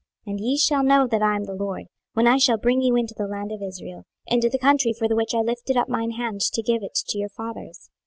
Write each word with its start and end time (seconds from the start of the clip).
26:020:042 0.25 0.31
And 0.31 0.39
ye 0.43 0.57
shall 0.57 0.83
know 0.83 1.05
that 1.05 1.21
I 1.21 1.35
am 1.35 1.43
the 1.43 1.53
LORD, 1.53 1.83
when 2.13 2.25
I 2.25 2.37
shall 2.37 2.57
bring 2.57 2.81
you 2.81 2.95
into 2.95 3.13
the 3.15 3.27
land 3.27 3.51
of 3.51 3.61
Israel, 3.61 4.01
into 4.25 4.49
the 4.49 4.57
country 4.57 4.93
for 4.97 5.07
the 5.07 5.15
which 5.15 5.35
I 5.35 5.41
lifted 5.41 5.77
up 5.77 5.89
mine 5.89 6.13
hand 6.13 6.41
to 6.41 6.61
give 6.63 6.81
it 6.81 6.95
to 7.09 7.19
your 7.19 7.29
fathers. 7.29 7.91